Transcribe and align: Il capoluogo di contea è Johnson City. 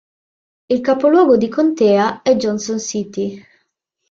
Il 0.69 0.81
capoluogo 0.81 1.37
di 1.37 1.47
contea 1.47 2.23
è 2.23 2.33
Johnson 2.35 2.79
City. 2.79 3.39